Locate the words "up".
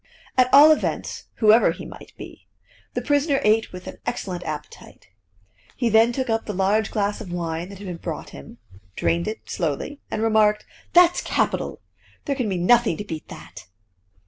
6.27-6.47